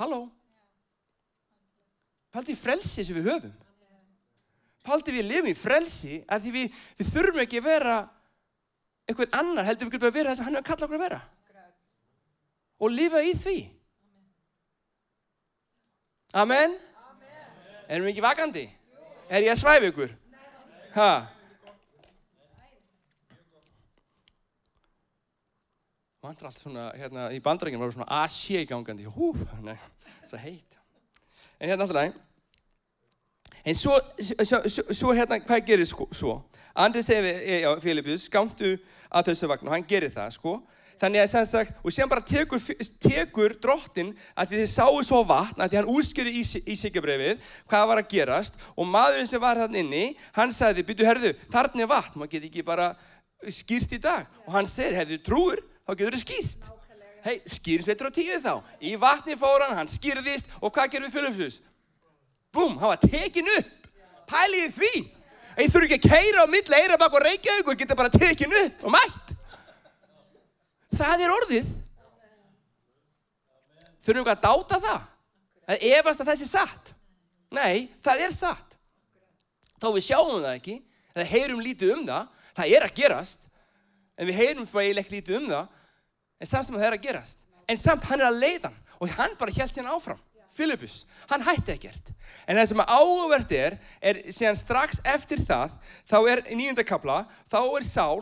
[0.00, 0.24] Halló?
[2.32, 3.52] Paldi frelsi sem við höfum.
[4.82, 7.98] Paldi við lifum í frelsi að því við, við þurfum ekki að vera
[9.06, 11.04] einhvern annar heldur við ekki að vera þess að hann er að kalla okkur að
[11.04, 11.20] vera.
[12.82, 13.58] Og lifa í því.
[16.42, 16.74] Amen?
[17.86, 18.64] Erum við ekki vakandi?
[19.28, 20.16] Er ég að svæfi ykkur?
[20.96, 21.12] Hæ?
[26.22, 29.32] vantar allt svona, hérna, í bandrækjum var svona A-sé gangandi, hú,
[29.66, 29.74] nei,
[30.22, 30.76] það er heit.
[31.62, 32.14] En hérna alltaf,
[33.62, 36.40] en svo, svo, svo, svo hérna, hvað gerir sko, svo?
[36.74, 38.72] Andrið segir já, Filippus, skamtu
[39.12, 40.56] að þessu vagn og hann gerir það, sko.
[40.98, 42.60] Þannig að sem sagt, og sem bara tekur,
[43.02, 47.88] tekur drottin að þið sáu svo vatn, að því hann úrskjöru í, í sigjabrefið, hvað
[47.92, 51.90] var að gerast og maðurinn sem var hann inni, hann sagði, byrju, herðu, þarna er
[51.94, 52.92] vatn, maður get ekki bara
[53.46, 54.26] skýrst í dag.
[54.46, 56.70] Og hann segir, herðu, trúur, þá getur það skýrst.
[57.22, 58.54] Hei, skýrsveitur á tíu þá.
[58.82, 61.60] Í vatni fór hann, hann skýrðist og hvað gerum við Filipsus?
[62.52, 63.90] Búm, hann var tekin upp.
[64.26, 64.94] Pæliði því.
[65.60, 68.54] Ég þurfi ekki að keira á milla eira bak og reykja ykkur, geta bara tekin
[68.62, 69.32] upp og mætt.
[70.96, 71.70] Það er orðið.
[74.02, 75.04] Þurfum við að dáta það?
[75.70, 76.90] Að efast að þessi satt?
[77.54, 78.78] Nei, það er satt.
[79.78, 80.76] Þá við sjáum það ekki,
[81.14, 83.46] eða heyrum lítið um það, það er að gerast,
[84.16, 85.70] en við heyrum bara eiginlega ekki lítið um það
[86.42, 87.46] en samt sem það er að gerast.
[87.70, 90.20] En samt hann er að leiðan og hann bara held hérna áfram.
[90.52, 92.10] Filippus, hann hætti ekkert.
[92.44, 95.72] En það sem áhugavert er er síðan strax eftir það
[96.10, 98.20] þá er í nýjundakabla, þá er Sál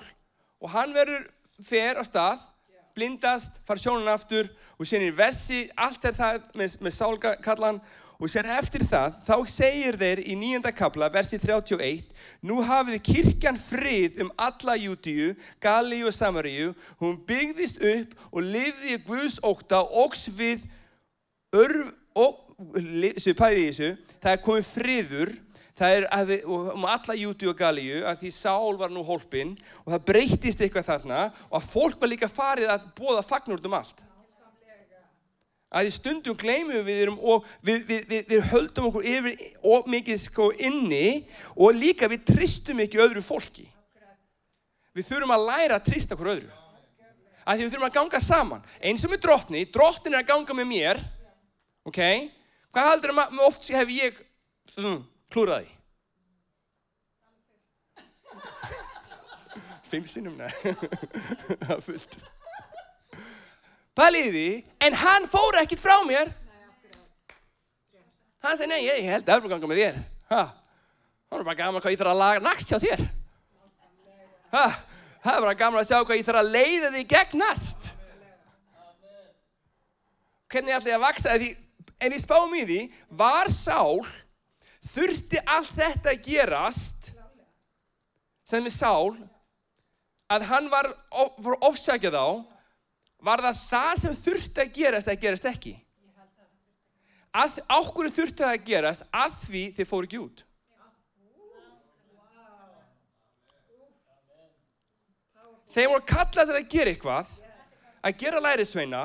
[0.60, 1.26] og hann verður
[1.64, 2.44] fer á stað,
[2.94, 7.82] blindast far sjónun aftur og síðan í versi allt er það með, með Sálkallan
[8.20, 12.02] Og sér eftir það, þá segir þeir í nýjenda kapla, versi 31,
[12.44, 15.30] nú hafið kirkjan frið um alla Jútíu,
[15.62, 20.66] Galíu og Samaríu, hún byggðist upp og lifði Guðs ókta og svið
[21.56, 22.42] örf, og,
[23.16, 25.34] sem pæði í þessu, það er komið friður,
[25.80, 29.56] það er við, um alla Jútíu og Galíu, að því Sál var nú hólpinn
[29.86, 33.80] og það breytist eitthvað þarna og að fólk var líka farið að bóða fagnur um
[33.80, 34.04] allt
[35.70, 39.90] að í stundum gleymum við erum og við, við, við, við höldum okkur yfir og
[39.90, 41.22] mikið sko inni
[41.54, 43.68] og líka við tristum ekki öðru fólki.
[44.96, 46.50] Við þurfum að læra að trista okkur öðru.
[47.46, 48.66] Að því við þurfum að ganga saman.
[48.82, 51.02] Eins og með drottni, drottin er að ganga með mér
[51.88, 52.00] ok,
[52.74, 54.18] hvað heldur að oft hef ég
[54.76, 54.98] mm,
[55.32, 55.70] klúraði
[59.90, 60.74] fimm sinnum, neða
[61.64, 62.18] það er fullt
[63.98, 66.30] Pæliði, en hann fór ekkit frá mér.
[68.40, 69.96] Hann segi, nei, ég held að það er ganga með þér.
[70.30, 70.42] Ha,
[71.30, 73.02] hann er bara gaman hvað ég þarf að laga næst hjá þér.
[74.54, 74.66] Ha,
[75.24, 77.90] það er bara gaman að sjá hvað ég þarf að leiða þig gegnast.
[80.50, 81.50] Hvernig ætla ég að vaksa því,
[82.00, 82.78] ef ég spáum í því,
[83.20, 84.00] var sál,
[84.94, 87.10] þurfti allt þetta að gerast,
[88.48, 89.12] sem er sál,
[90.30, 90.88] að hann var,
[91.42, 92.28] var ofsækjað á,
[93.24, 95.74] var það það sem þurfti að gerast að gerast ekki
[97.30, 100.44] ákveður þurfti að gerast að því þið fóru ekki út
[105.70, 107.34] þeir voru kallað að gera eitthvað
[108.00, 109.04] að gera lærisveina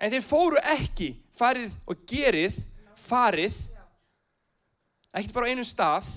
[0.00, 2.56] En þeir fóru ekki, farið og gerið,
[2.96, 3.56] farið,
[5.12, 6.08] ekkert bara á einum stað.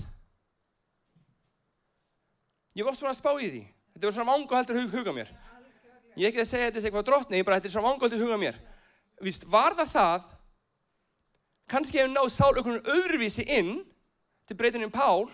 [2.74, 3.64] Ég var oft að spá í því.
[3.94, 5.28] Þetta var svona vangu heldur hug, huga mér.
[6.18, 8.06] Ég er ekki að segja þetta er eitthvað drottni, ég bara þetta er svona vangu
[8.06, 8.56] heldur huga mér.
[9.22, 10.24] Víst, var það það,
[11.70, 13.76] kannski hefur náð sál okkur öðruvísi inn
[14.48, 15.28] til breytunum Pál.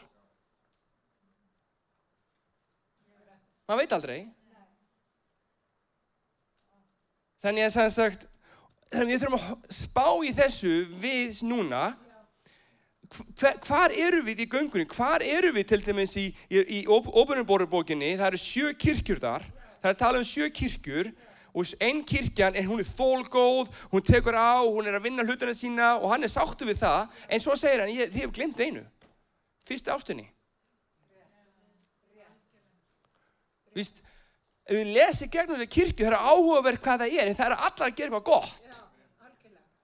[3.71, 4.19] Man veit aldrei.
[7.41, 8.29] Þannig að sem sagt,
[8.93, 11.85] þannig að við þurfum að spá í þessu við núna,
[13.11, 18.15] hvar, hvar eru við í göngunni, hvar eru við til dæmis í, í, í óbyrjumborubókinni,
[18.19, 19.47] það eru sjö kirkjur þar,
[19.81, 21.11] það er að tala um sjö kirkjur
[21.51, 25.55] og einn kirkjan er hún er þólgóð, hún tekur á, hún er að vinna hlutuna
[25.57, 28.63] sína og hann er sáttu við það, en svo segir hann, ég, þið hefur glemt
[28.63, 28.85] einu,
[29.67, 30.29] fyrstu ástunni.
[33.75, 34.01] Víst,
[34.67, 37.57] ef við lesum gegnum þessu kirkju, það er áhugaverð hvað það er, en það er
[37.59, 38.81] allar að gera eitthvað gott.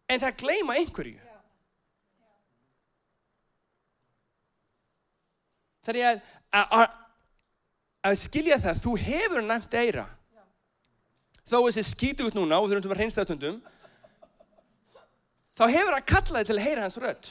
[0.06, 1.25] En það gleyma einhverju.
[5.86, 6.20] Þannig að,
[6.50, 6.86] að,
[8.08, 10.06] að, skilja það, þú hefur næmt eira.
[11.46, 13.60] Þó þessi skítu út núna og þurfum að reynsta stundum,
[15.54, 17.30] þá hefur að kalla þig til að heyra hans rödd.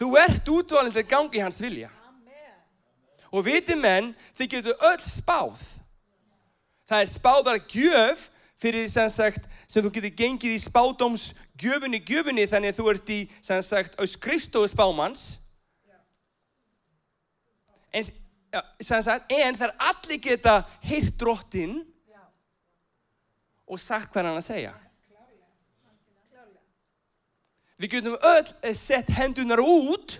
[0.00, 1.90] Þú ert útvalinn til gangi hans vilja.
[3.30, 5.60] Og viti menn, þið getur öll spáð.
[6.88, 8.24] Það er spáðar gjöf
[8.60, 13.20] fyrir sem sagt, sem þú getur gengið í spádóms gjöfunni þannig að þú ert í
[13.38, 15.39] sem sagt á skrifstofu spámanns.
[17.90, 18.06] En,
[18.82, 21.80] sagt, en þar allir geta heyrt drottin
[23.70, 24.72] og sagt hvað hann að segja.
[27.80, 30.18] Við getum öll sett hendunar út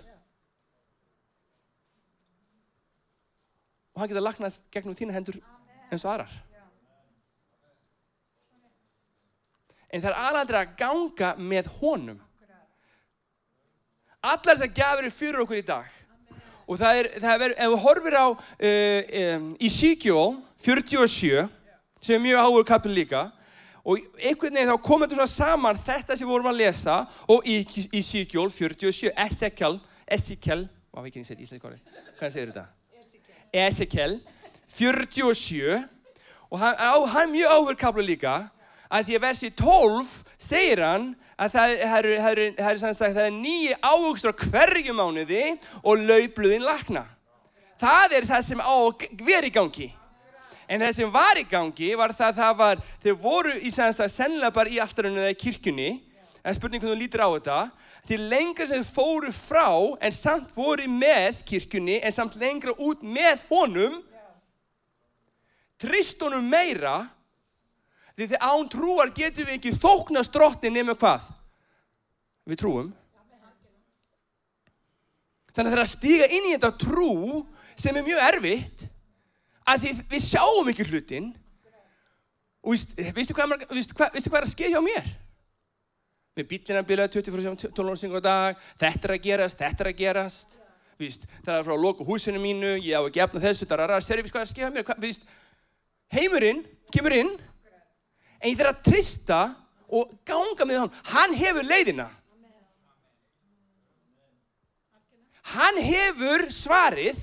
[3.91, 5.37] og hann geta lagnað gegnum þína hendur
[5.91, 6.33] eins og aðrar.
[9.91, 12.19] En það er aðaldri að ganga með honum.
[14.21, 16.00] Allar þess að gafur er fyrir okkur í dag.
[16.71, 18.35] Og það er, það er ef við horfir á uh,
[19.35, 21.41] um, Ezekiel 47,
[21.99, 23.25] sem er mjög áhugur kapil líka,
[23.83, 26.99] og einhvern veginn þá komum þetta saman þetta sem við vorum að lesa
[27.33, 27.57] og í
[27.99, 32.65] Ezekiel 47, Ezekiel, Ezekiel, hvað segir þetta?
[33.51, 34.15] Ezekiel
[34.71, 35.81] 47
[36.51, 38.35] og hann er mjög áhverkabla líka
[38.87, 44.35] að því að versi 12 segir hann að það er, er, er, er nýji áhugstur
[44.35, 47.07] á hverju mánuði og laupluðin lakna.
[47.81, 48.77] Það er það sem á
[49.41, 49.89] í gangi.
[50.69, 54.53] En það sem var í gangi var það að það var, þeir voru í sennilega
[54.55, 55.89] bara í alltarunum eða í kirkjunni,
[56.41, 57.57] en spurning hvernig þú lítir á þetta,
[58.07, 59.67] til lengra sem þau fóru frá
[60.01, 63.99] en samt voru með kirkjunni en samt lengra út með honum
[65.81, 67.03] trist honum meira
[68.21, 71.29] því þegar án trúar getum við ekki þóknast drottin nema hvað?
[72.45, 72.91] Við trúum.
[75.51, 77.13] Þannig að það er að stíga inn í þetta trú
[77.75, 78.85] sem er mjög erfitt
[79.67, 81.31] að því við sjáum ekki hlutin
[82.61, 82.77] og
[83.17, 85.11] vistu hvað, hvað, hvað er að skeið hjá mér?
[86.37, 88.59] Með bílina bílaði 24-12 singur á dag.
[88.79, 90.57] Þetta er að gerast, þetta er að gerast.
[91.01, 93.83] Víst, það er frá að loka húsinu mínu ég á að gefna þessu, það er
[93.83, 95.23] að ræða servis hvað er að skilja mér, víst,
[96.13, 96.61] heimurinn
[96.93, 97.31] kemur inn
[98.41, 99.41] en ég þarf að trista
[99.91, 102.07] og ganga með hann hann hefur leiðina.
[105.51, 107.19] Hann hefur svarið.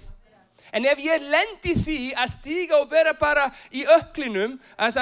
[0.68, 4.98] En ef ég lendi því að stíga og vera bara í öklinum, að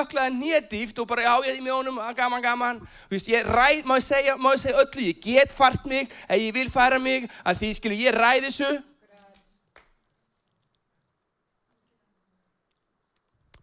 [0.00, 4.00] öklaða nédýft og bara já ég er með honum, gaman, gaman, Vist, ég ræð, má
[4.00, 7.72] ég segja, segja öllu, ég get fart mig, að ég vil fara mig, að því
[7.78, 8.72] skilur ég ræð þessu.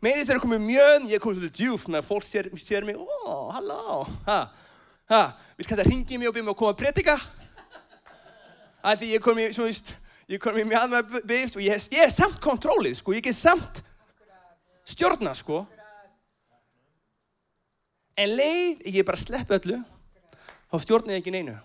[0.04, 3.36] Meirist þegar komið mjög, ég kom svolítið djúft með að fólk sér, sér mig, ó,
[3.56, 4.39] halló, ha,
[5.13, 5.22] ha,
[5.56, 7.16] vil kannski að ringi mig og byrja mig að koma að predika?
[8.84, 9.94] Að því ég kom í, svo víst,
[10.28, 13.38] ég kom í mjög aðmæð byggt og ég, ég er samt kontrólið sko, ég er
[13.38, 13.80] samt
[14.88, 15.63] stjórna sko
[18.20, 19.80] en leið ég bara slepp öllu
[20.70, 21.56] þá stjórna ég ekki neinu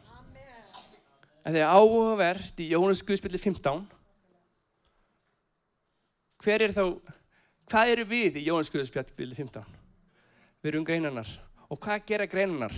[1.43, 3.85] en þegar áhugavert í Jónas Guðspilli 15
[6.45, 6.85] hver er þá
[7.69, 9.65] hvað eru við í Jónas Guðspilli 15
[10.63, 11.31] við erum greinarnar
[11.69, 12.75] og hvað gera greinarnar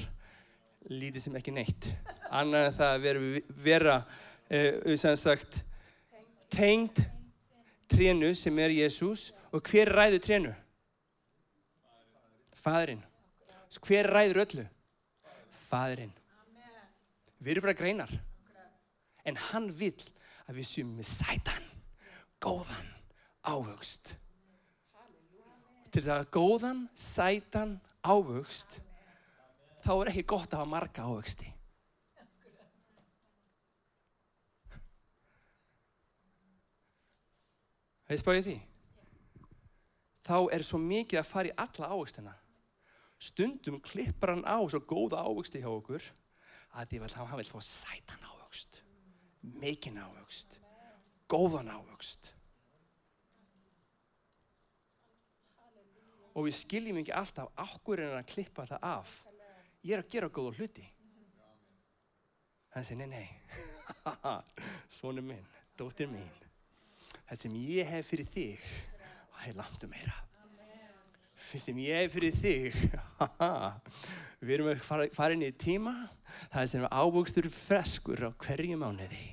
[0.91, 1.91] lítið sem ekki neitt
[2.31, 3.97] annað en það að vera,
[4.51, 5.63] uh, sem sagt
[6.51, 7.03] tengd
[7.91, 10.55] trénu sem er Jésús og hver ræður trénu?
[12.61, 13.03] Fadurinn.
[13.81, 14.65] Hver ræður öllu?
[15.69, 16.13] Fadurinn.
[17.41, 18.13] Við erum bara greinar.
[19.25, 19.97] En hann vil
[20.49, 21.67] að við séum með sætan,
[22.43, 22.91] góðan,
[23.47, 24.15] ávöxt.
[25.91, 28.79] Til það að góðan, sætan, ávöxt,
[29.83, 31.49] þá er ekki gott að hafa marga ávöxti.
[38.11, 38.57] Veist báðið því?
[40.27, 42.33] Þá er svo mikið að fara í alla ávöxtina.
[43.21, 46.07] Stundum klippar hann á svo góða ávöxti hjá okkur
[46.79, 48.83] að því að hann vil fá sætan ávöxt,
[49.43, 50.61] mikinn ávöxt,
[51.31, 52.33] góðan ávöxt.
[56.35, 59.15] Og við skiljum ekki alltaf ákveður en að klippa það af.
[59.83, 60.87] Ég er að gera góða hluti.
[62.71, 63.41] Hann segir, nei, nei,
[64.97, 65.47] svonu minn,
[65.79, 66.29] dóttir mín,
[67.27, 68.69] það sem ég hef fyrir þig,
[69.35, 70.19] það er langt um meira.
[71.41, 72.77] Það sem ég hef fyrir þig,
[74.45, 75.97] við erum að fara, fara inn í tíma,
[76.53, 79.25] það sem ávöxtur freskur á hverju mánuði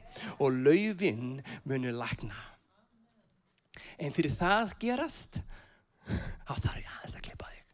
[0.41, 2.39] og laufinn munir lagna.
[4.01, 5.43] En fyrir það gerast,
[6.07, 7.65] þá þarf ég aðeins að klippa þig.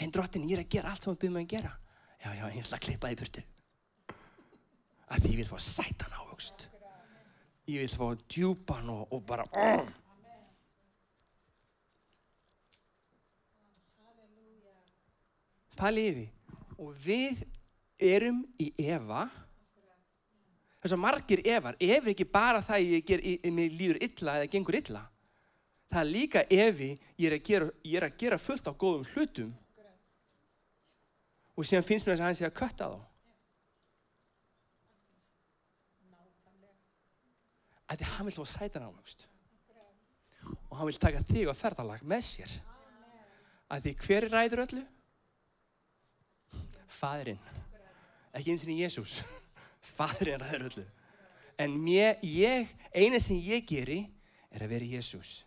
[0.00, 1.72] En drottin, ég er að gera allt sem þú byrðum að gera.
[2.20, 3.46] Já, já, ég ætla að klippa þig burtu
[5.10, 6.68] að því ég vil fá sætan ávöxt
[7.70, 9.88] ég vil fá djúpan og, og bara oh.
[15.80, 16.26] pæli í því
[16.80, 17.44] og við
[18.00, 19.26] erum í Eva
[20.80, 24.52] þess að margir Evar ef ekki bara það ég ger, ég, mér líður illa eða
[24.54, 25.04] gengur illa
[25.90, 29.52] það er líka Evi ég er að gera, er að gera fullt á góðum hlutum.
[31.58, 33.00] Og síðan finnst mér þess að hann sé að kötta þá.
[37.90, 39.26] Að því hann vil þó sæta námöxt
[40.70, 42.52] og hann vil taka þig á ferðalag með sér.
[43.70, 44.84] Að því hver er ræður öllu?
[46.90, 47.42] Fadurinn
[48.30, 49.18] ekki eins og Jésús
[49.96, 50.86] Fadurinn ræður öllu.
[51.60, 54.04] En mér, ég, eina sem ég geri
[54.50, 55.40] er að vera Jésús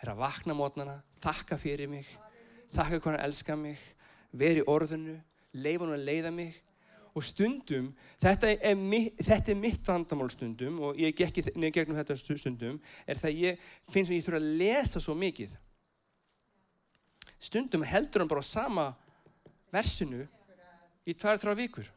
[0.00, 2.08] er að vakna mótnana, þakka fyrir mig
[2.70, 3.78] þakka hvernig hann elska mig
[4.30, 5.16] veri orðinu,
[5.58, 6.58] leifa hann að leiða mig
[7.10, 7.88] og stundum,
[8.22, 8.76] þetta er,
[9.18, 13.64] þetta er mitt vandamál stundum og ég gekk í gegnum þetta stundum, er það ég
[13.90, 15.56] finnst að ég þurfa að lesa svo mikið.
[17.40, 18.86] Stundum heldur hann bara á sama
[19.74, 20.22] versinu
[21.08, 21.90] í tvær, þrjá vikur.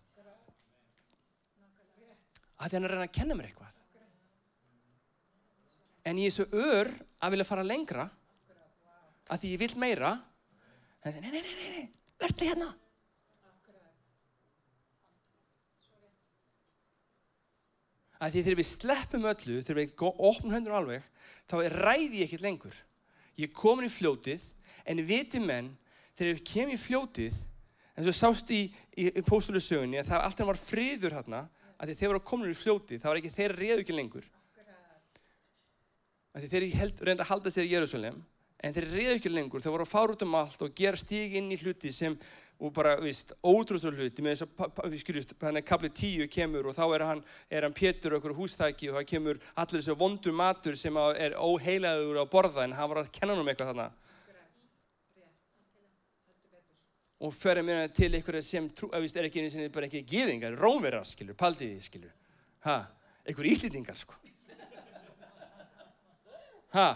[2.57, 3.72] Að hann er að reyna að kenna mér eitthvað.
[6.03, 6.89] En ég er svo ör
[7.23, 8.09] að vilja fara lengra,
[9.31, 10.15] að því ég vil meira,
[11.03, 11.85] en það er, nei, nei, nei, nei,
[12.19, 12.73] verður hérna.
[18.23, 21.07] að því þegar við sleppum öllu, þegar við opnum höndur alveg,
[21.49, 22.77] þá ræði ég ekkert lengur.
[23.35, 24.45] Ég er komin í fljótið,
[24.87, 25.73] en viti menn,
[26.15, 27.41] þegar við kemum í fljótið,
[27.93, 28.61] en þú sást í,
[28.95, 31.41] í, í póstulusögunni að það alltaf var friður hérna,
[31.75, 34.29] að því þeir voru komin í fljótið, þá var ekki þeir reyðu ekki lengur.
[36.33, 36.65] Þeir
[37.05, 38.15] reynda að halda sér í Jérúsalem,
[38.63, 41.35] en þeir reyðu ekki lengur, þeir voru að fara út um allt og gera stíg
[41.37, 42.15] inn í hluti sem
[42.63, 44.23] og bara, víst, ótrústur hluti.
[44.23, 47.67] Með þess að, við skiljumst, hann er kaplið tíu kemur og þá er hann, er
[47.67, 52.25] hann Pétur okkur hústæki og það kemur allir þessu vondur matur sem er óheilaður á
[52.29, 53.89] borða en hann var að kenna hann um eitthvað þarna.
[57.23, 60.05] Og fyrir mér til einhverja sem trú, að víst, er ekki eins og bara ekki
[60.07, 62.15] gíðingar, rómverðar, skiljur, paldiði, skiljur
[62.63, 62.83] ha,
[63.27, 64.15] einhver íslýtingar, sko
[66.73, 66.87] ha?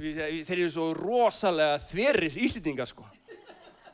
[0.00, 3.04] Þeir eru svo rosalega þverris íslýtingar, sko.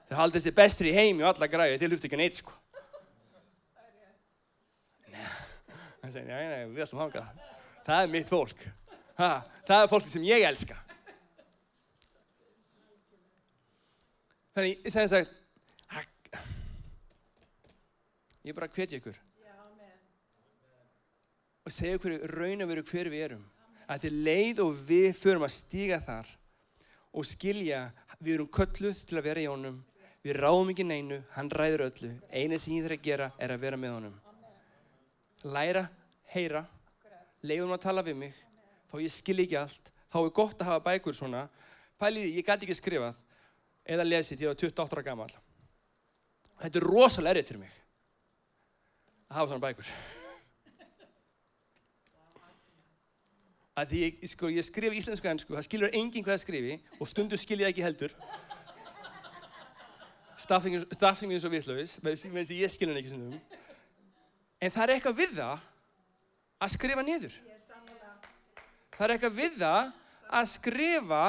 [0.06, 2.54] Þeir haldið sér bestur í heimi og alla græði til hlustu ekki neitt sko.
[6.06, 7.24] Það segir, já, já, við ætlum að hanga
[7.86, 8.66] það er mitt fólk.
[9.16, 9.30] Ha,
[9.66, 10.76] það er fólki sem ég elska.
[14.56, 15.26] Þannig, ég segði þess að
[18.46, 19.18] ég bara hvetja ykkur.
[21.66, 23.44] Og segja hverju raun og veru hver við erum
[23.86, 26.30] að til leið og við förum að stíga þar
[27.16, 27.84] og skilja
[28.18, 29.84] við erum kölluð til að vera í honum
[30.26, 32.08] Við ráðum ekki neinu, hann ræður öllu.
[32.34, 34.16] Einið sem ég þarf að gera er að vera með honum.
[35.54, 35.84] Læra,
[36.32, 36.64] heyra,
[37.46, 38.40] leiðum að tala við mig,
[38.90, 39.92] þá ég skil ekki allt.
[40.10, 41.44] Þá er gott að hafa bækur svona.
[42.02, 43.22] Pæliði, ég gæti ekki skrifað
[43.86, 45.30] eða lesið ég var 28 ára gammal.
[46.58, 47.82] Þetta er rosalega errið til mig
[49.30, 49.96] að hafa svona bækur.
[53.76, 57.10] Að því ég, sko, ég skrif íslensku ennsku, það skilur enginn hvað það skrifi og
[57.10, 58.14] stundu skil ég ekki heldur.
[60.40, 63.40] Staffing er svo vitlaus meðan ég skilur henni ekki svona
[64.60, 65.66] en það er eitthvað við það
[66.64, 67.36] að skrifa niður.
[68.96, 69.92] Það er eitthvað við það
[70.38, 71.22] að skrifa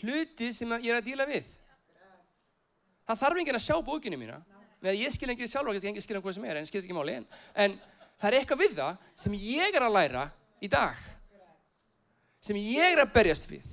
[0.00, 1.46] hluti sem ég er að díla við.
[3.06, 4.40] Það þarf enginn að sjá bókinu mína.
[4.80, 6.96] Með að ég skil enginn sjálf og ekki skilja hvað sem er en skilja ekki
[6.96, 7.74] máli en, en
[8.18, 10.22] það er eitthvað við það sem ég er að læra
[10.64, 10.96] í dag
[12.40, 13.66] sem ég er að berjast við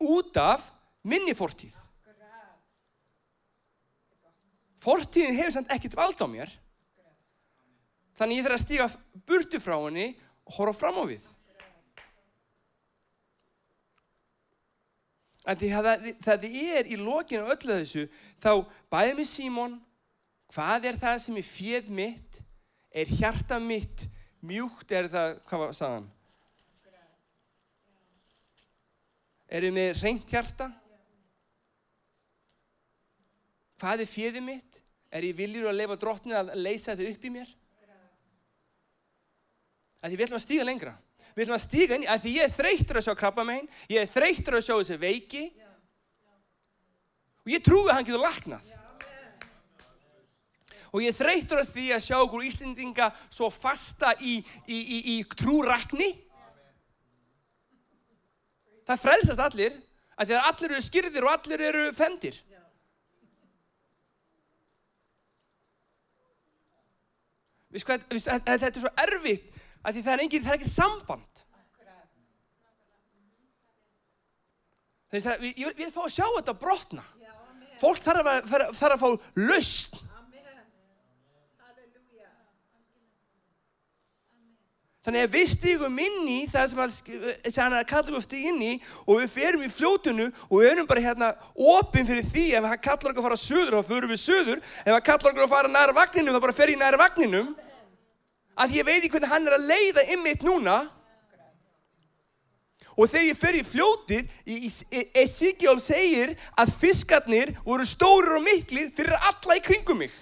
[0.00, 0.70] út af
[1.04, 1.74] minni fortíð.
[4.80, 6.52] Fortíðin hefur samt ekkert vald á mér.
[8.16, 8.86] Þannig ég þarf að stíga
[9.28, 10.06] burtu frá henni
[10.48, 11.26] og horfa fram á við.
[15.44, 18.06] Það er í lokinu öllu þessu,
[18.40, 19.76] þá bæði með Símón,
[20.52, 22.40] hvað er það sem er fjöð mitt,
[22.92, 24.04] er hjarta mitt
[24.44, 26.08] mjúkt, er það, hvað var saðan?
[29.50, 30.68] Erum við reynt hjarta?
[33.80, 34.82] Hvað er fjöðið mitt?
[35.10, 37.54] Er ég viljur að leifa drottin að leysa þetta upp í mér?
[40.00, 40.92] Því við ætlum að stíga lengra.
[41.34, 44.04] Við ætlum að stíga inn í, því ég er þreytur að sjá krabba meginn, ég
[44.04, 45.42] er þreytur að sjá þessi veiki
[47.40, 48.70] og ég trúi að hann getur laknað.
[50.90, 55.16] Og ég er þreytur að því að sjá okkur Íslendinga svo fasta í, í, í,
[55.38, 56.10] trúrækni
[58.90, 59.76] það frelsast allir
[60.20, 62.40] að því að allir eru skyrðir og allir eru fendir.
[67.70, 69.46] Vist hvað, vist, þetta er svo erfitt
[69.86, 71.42] að því það er engin, það er ekkert samband.
[75.10, 77.04] Þannig að ég vil fá að sjá þetta brotna.
[77.80, 79.08] Fólk þarf að, þarf að fá
[79.40, 80.09] lausn
[85.00, 88.72] Þannig að við stígum inn í það sem hann er að kalla okkur inn í
[89.06, 92.82] og við ferum í fljótunu og við erum bara hérna opinn fyrir því ef hann
[92.84, 95.72] kallar okkur að fara söður þá förum við söður ef hann kallar okkur að fara
[95.72, 97.50] næra vagninum þá bara fer ég næra vagninum.
[98.60, 100.78] Að ég veit ekki hvernig hann er að leiða ymmit núna.
[102.92, 109.16] Og þegar ég fer í fljótið Ezekiel segir að fiskarnir voru stórir og miklir fyrir
[109.16, 110.12] alla í kringum mig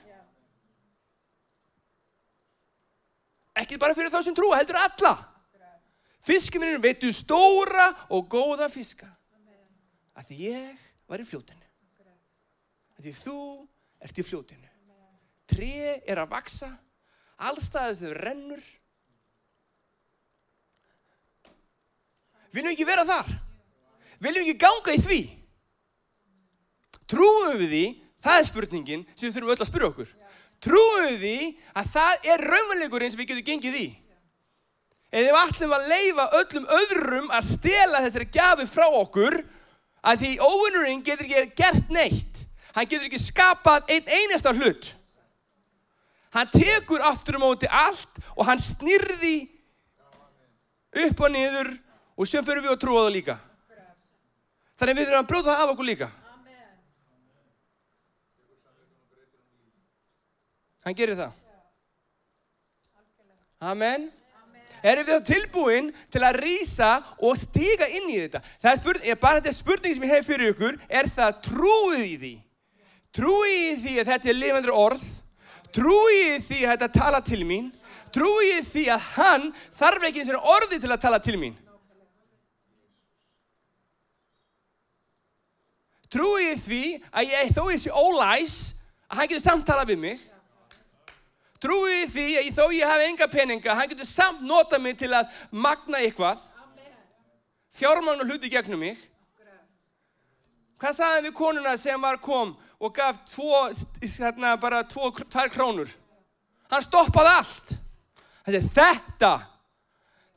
[3.63, 5.15] ekki bara fyrir þá sem trúa, heldur alla.
[6.25, 9.09] Fiskiminnum veitu stóra og góða fiska.
[10.19, 10.79] Að ég
[11.09, 11.65] var í fljótinu.
[12.99, 13.39] Að þú
[14.03, 14.69] ert í fljótinu.
[15.49, 16.69] Tre er að vaksa
[17.39, 18.65] allstaðis þau rennur.
[22.53, 23.31] Viljum ekki vera þar?
[24.19, 25.21] Viljum ekki ganga í því?
[27.09, 27.85] Trúum við því?
[28.19, 30.09] Það er spurningin sem við þurfum öll að spyrja okkur
[30.65, 31.39] trúum því
[31.79, 33.89] að það er raunveruleikurinn sem við getum gengið í.
[35.09, 39.39] En ef við ætlum að leifa öllum öðrum að stela þessari gafi frá okkur,
[40.05, 42.45] að því óvinnurinn getur ekki gert neitt.
[42.75, 44.91] Hann getur ekki skapað einn einasta hlut.
[46.37, 49.49] Hann tekur aftur um móti allt og hann snirði
[51.07, 51.73] upp og niður
[52.19, 53.39] og sem fyrir við að trúa það líka.
[54.79, 56.09] Þannig við þurfum að bróta það af okkur líka.
[60.89, 61.33] Hann gerir það.
[63.61, 64.07] Amen.
[64.81, 66.87] Erum við þá tilbúin til að rýsa
[67.21, 68.41] og stíga inn í þetta?
[68.63, 72.15] Það er spurning, bara þetta spurning sem ég hef fyrir ykkur, er það trúið í
[72.23, 72.31] því?
[73.19, 75.05] Trúið í því að þetta er lifandur orð?
[75.77, 77.69] Trúið í því að þetta tala til mín?
[78.17, 79.47] Trúið í því að hann
[79.83, 81.61] þarf ekki eins og orði til að tala til mín?
[86.09, 86.83] Trúið í því
[87.13, 88.59] að ég þó ég sé ólæs
[89.11, 90.27] að hann getur samtalað við mig?
[91.63, 95.31] Trúið því að þó ég hafi enga peninga, hann getur samt nota mig til að
[95.51, 96.39] magna eitthvað.
[97.75, 98.99] Fjármann og hluti gegnum mig.
[100.79, 103.67] Hvað sagði við konuna sem var kom og gaf tvo,
[103.99, 105.91] hérna bara tvo, tvær krónur?
[106.71, 107.73] Hann stoppaði allt.
[108.47, 109.33] Hann segi þetta,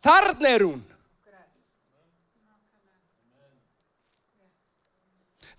[0.01, 0.81] þarna er hún.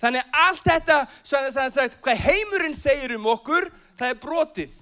[0.02, 4.72] Þannig allt þetta, svona að sagt, hvað heimurinn segir um okkur, það er brotið.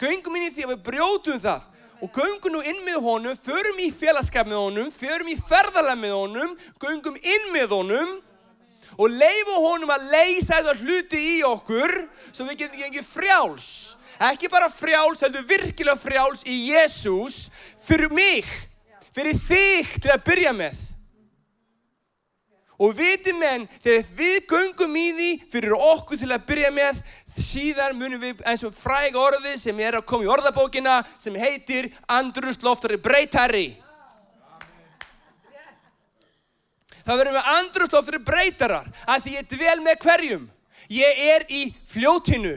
[0.00, 1.70] Göngum inn í því að við brjótum það
[2.04, 6.14] og göngum nú inn með honum, förum í félagskap með honum, förum í ferðalega með
[6.18, 8.14] honum, göngum inn með honum
[8.98, 11.94] og leifum honum að leysa þetta hluti í okkur
[12.30, 13.68] svo við getum gengið frjáls.
[14.22, 17.48] Ekki bara frjáls, heldur virkilega frjáls í Jésús
[17.86, 18.46] fyrir mig,
[19.14, 20.93] fyrir þig til að byrja með.
[22.84, 26.98] Og viti menn, þegar við göngum í því fyrir okkur til að byrja með,
[27.38, 31.88] síðan munum við eins og fræg orði sem er að koma í orðabókina sem heitir
[32.10, 33.66] andrusloftari breytari.
[37.04, 40.46] Það verður með andrusloftari breytarar að því ég dvel með hverjum.
[40.92, 42.54] Ég er í fljótinu.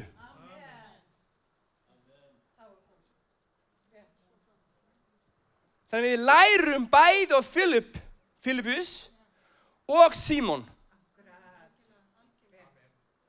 [5.88, 7.94] Þannig við lærum bæð og Filip,
[8.44, 8.90] Filipus
[9.88, 10.66] og Símón.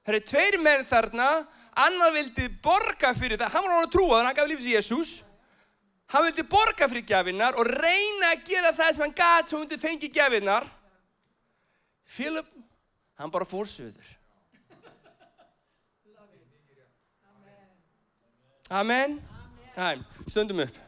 [0.03, 1.29] Það eru tveir menn þarna,
[1.77, 4.69] annar vildi borga fyrir það, hann var hann að trúa þannig að hann gaf lífs
[4.69, 5.11] í Jésús.
[6.09, 9.79] Hann vildi borga fyrir gafinnar og reyna að gera það sem hann gæti svo hundi
[9.81, 10.65] fengi gafinnar.
[12.09, 12.49] Philip,
[13.21, 14.15] hann bara fór söður.
[18.69, 19.21] Amen.
[19.77, 20.05] Amen.
[20.27, 20.88] Stöndum upp.